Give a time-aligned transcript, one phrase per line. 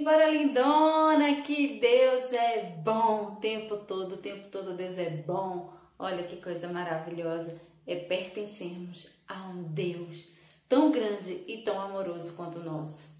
[0.00, 5.74] Simbora lindona, que Deus é bom o tempo todo, o tempo todo Deus é bom.
[5.98, 10.26] Olha que coisa maravilhosa é pertencermos a um Deus
[10.66, 13.10] tão grande e tão amoroso quanto o nosso.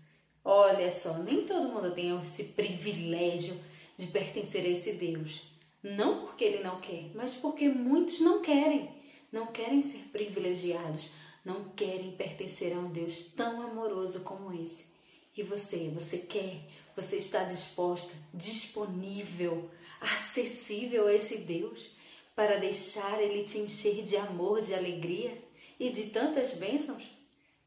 [0.43, 3.61] Olha só, nem todo mundo tem esse privilégio
[3.99, 5.43] de pertencer a esse Deus.
[5.83, 8.89] Não porque ele não quer, mas porque muitos não querem.
[9.31, 11.11] Não querem ser privilegiados,
[11.45, 14.90] não querem pertencer a um Deus tão amoroso como esse.
[15.37, 16.61] E você, você quer?
[16.97, 21.91] Você está disposta, disponível, acessível a esse Deus
[22.35, 25.39] para deixar ele te encher de amor, de alegria
[25.79, 27.05] e de tantas bênçãos?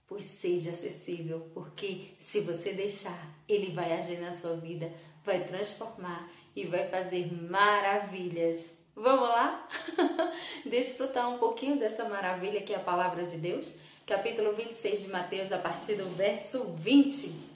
[0.06, 4.94] Pois seja acessível, porque se você deixar, ele vai agir na sua vida,
[5.24, 8.60] vai transformar e vai fazer maravilhas.
[8.94, 9.68] Vamos lá?
[10.66, 13.74] Desfrutar um pouquinho dessa maravilha que é a palavra de Deus?
[14.06, 17.53] Capítulo 26 de Mateus, a partir do verso 20.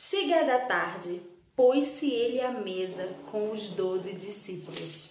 [0.00, 1.20] Chegada a tarde,
[1.56, 5.10] pôs-se ele à mesa com os doze discípulos.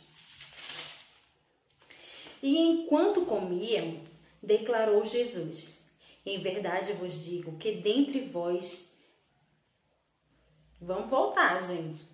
[2.42, 4.00] E enquanto comiam,
[4.42, 5.78] declarou Jesus:
[6.26, 8.90] Em verdade vos digo que dentre vós.
[10.80, 12.06] Vamos voltar, gente.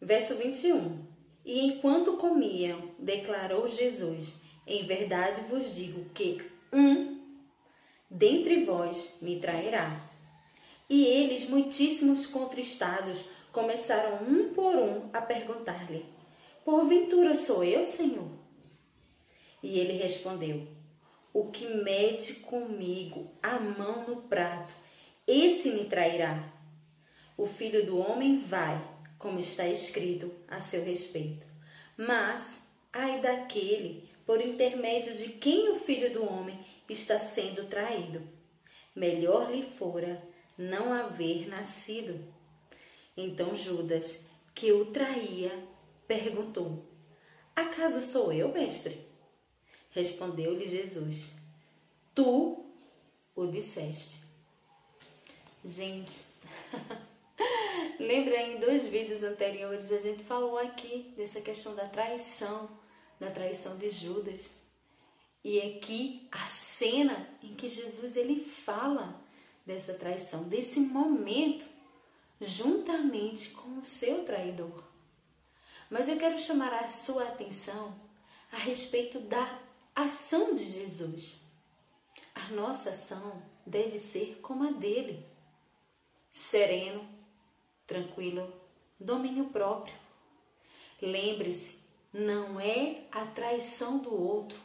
[0.00, 1.04] Verso 21.
[1.44, 7.20] E enquanto comiam, declarou Jesus: Em verdade vos digo que um
[8.10, 10.07] dentre vós me trairá.
[10.88, 16.06] E eles, muitíssimos contristados, começaram um por um a perguntar-lhe:
[16.64, 18.30] Porventura sou eu, Senhor?
[19.62, 20.66] E ele respondeu:
[21.32, 24.72] O que mete comigo a mão no prato,
[25.26, 26.42] esse me trairá.
[27.36, 28.82] O filho do homem vai,
[29.18, 31.46] como está escrito a seu respeito.
[31.96, 32.60] Mas,
[32.92, 38.22] ai daquele por intermédio de quem o filho do homem está sendo traído.
[38.94, 40.22] Melhor lhe fora
[40.58, 42.20] não haver nascido.
[43.16, 44.18] Então Judas,
[44.54, 45.56] que o traía,
[46.08, 46.84] perguntou:
[47.54, 49.06] Acaso sou eu, mestre?
[49.90, 51.30] Respondeu-lhe Jesus:
[52.14, 52.64] Tu
[53.36, 54.18] o disseste.
[55.64, 56.20] Gente,
[57.98, 62.68] lembra em dois vídeos anteriores a gente falou aqui dessa questão da traição,
[63.18, 64.52] da traição de Judas.
[65.44, 69.20] E aqui a cena em que Jesus ele fala
[69.68, 71.66] dessa traição, desse momento,
[72.40, 74.82] juntamente com o seu traidor.
[75.90, 77.94] Mas eu quero chamar a sua atenção
[78.50, 79.60] a respeito da
[79.94, 81.42] ação de Jesus.
[82.34, 85.22] A nossa ação deve ser como a dele:
[86.32, 87.06] sereno,
[87.86, 88.50] tranquilo,
[88.98, 89.94] domínio próprio.
[91.02, 91.78] Lembre-se,
[92.10, 94.58] não é a traição do outro,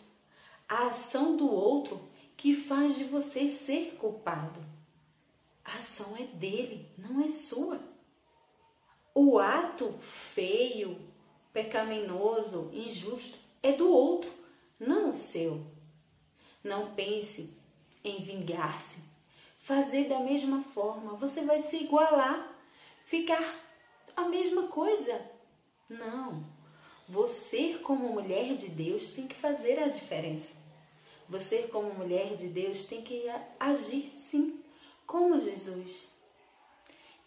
[0.67, 4.61] a ação do outro que faz de você ser culpado.
[5.93, 7.79] Ação é dele, não é sua.
[9.13, 10.99] O ato feio,
[11.53, 14.31] pecaminoso, injusto é do outro
[14.79, 15.63] não o seu.
[16.63, 17.55] Não pense
[18.03, 18.97] em vingar-se.
[19.59, 22.51] Fazer da mesma forma, você vai se igualar,
[23.05, 23.55] ficar
[24.15, 25.21] a mesma coisa.
[25.87, 26.43] Não.
[27.07, 30.55] Você, como mulher de Deus, tem que fazer a diferença.
[31.29, 33.25] Você, como mulher de Deus, tem que
[33.59, 34.62] agir sim,
[35.13, 36.07] como Jesus.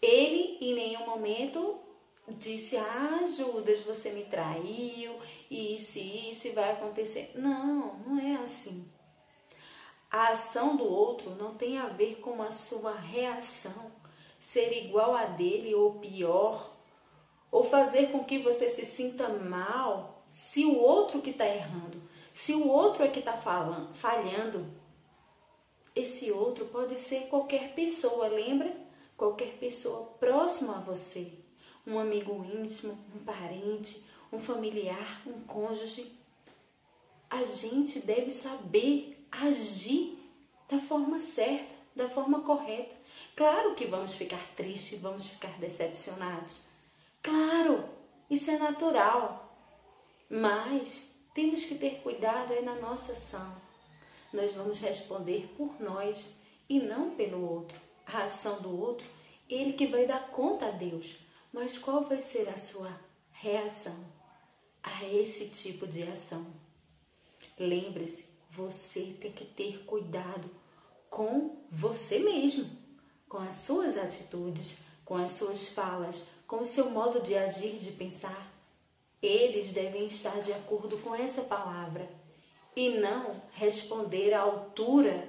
[0.01, 1.79] Ele em nenhum momento
[2.27, 5.17] disse: Ah, Judas, você me traiu,
[5.49, 7.31] e isso, isso vai acontecer.
[7.35, 8.85] Não, não é assim.
[10.11, 13.89] A ação do outro não tem a ver com a sua reação,
[14.41, 16.75] ser igual a dele ou pior,
[17.49, 22.01] ou fazer com que você se sinta mal se o outro que está errando,
[22.33, 24.86] se o outro é que está falhando.
[25.99, 28.75] Esse outro pode ser qualquer pessoa, lembra?
[29.15, 31.31] Qualquer pessoa próxima a você
[31.87, 36.11] um amigo íntimo, um parente, um familiar, um cônjuge.
[37.29, 40.19] A gente deve saber agir
[40.69, 42.93] da forma certa, da forma correta.
[43.35, 46.57] Claro que vamos ficar tristes, vamos ficar decepcionados.
[47.23, 47.87] Claro,
[48.29, 49.45] isso é natural.
[50.29, 53.66] Mas temos que ter cuidado aí na nossa ação.
[54.31, 56.33] Nós vamos responder por nós
[56.67, 57.79] e não pelo outro.
[58.05, 59.07] A ação do outro,
[59.49, 61.15] ele que vai dar conta a Deus.
[61.51, 62.91] Mas qual vai ser a sua
[63.31, 63.95] reação
[64.83, 66.45] a esse tipo de ação?
[67.57, 70.49] Lembre-se, você tem que ter cuidado
[71.09, 72.69] com você mesmo,
[73.29, 77.91] com as suas atitudes, com as suas falas, com o seu modo de agir, de
[77.91, 78.53] pensar.
[79.21, 82.07] Eles devem estar de acordo com essa palavra
[82.77, 85.27] e não responder à altura,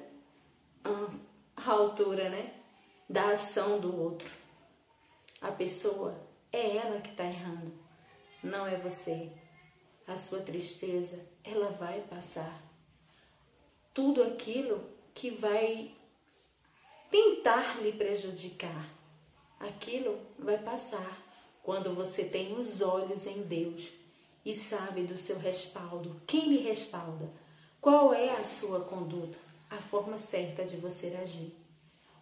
[1.56, 2.52] à altura, né,
[3.08, 4.30] da ação do outro.
[5.40, 6.14] A pessoa
[6.52, 7.72] é ela que está errando,
[8.42, 9.32] não é você.
[10.06, 12.62] A sua tristeza, ela vai passar.
[13.94, 15.94] Tudo aquilo que vai
[17.10, 18.90] tentar lhe prejudicar,
[19.58, 21.18] aquilo vai passar
[21.62, 23.90] quando você tem os olhos em Deus
[24.48, 26.22] e sabe do seu respaldo.
[26.26, 27.30] Quem lhe respalda?
[27.82, 29.36] Qual é a sua conduta?
[29.68, 31.54] A forma certa de você agir.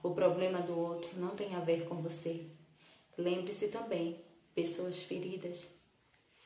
[0.02, 2.46] O problema do outro não tem a ver com você.
[3.16, 4.20] Lembre-se também,
[4.56, 5.68] pessoas feridas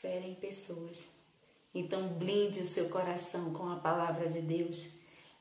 [0.03, 1.03] ferem pessoas.
[1.75, 4.85] Então blinde o seu coração com a palavra de Deus.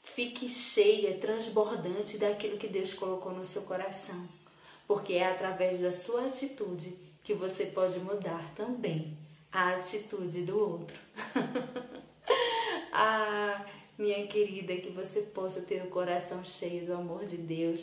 [0.02, 4.26] Fique cheia, transbordante daquilo que Deus colocou no seu coração,
[4.88, 9.18] porque é através da sua atitude que você pode mudar também
[9.52, 10.98] a atitude do outro.
[12.92, 13.66] ah,
[13.98, 17.82] minha querida, que você possa ter o coração cheio do amor de Deus,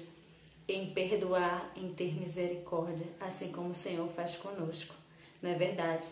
[0.68, 4.94] em perdoar, em ter misericórdia, assim como o Senhor faz conosco.
[5.42, 6.06] Não é verdade?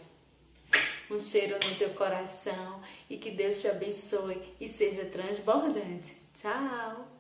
[1.11, 6.17] Um cheiro no teu coração e que Deus te abençoe e seja transbordante.
[6.35, 7.14] Tchau!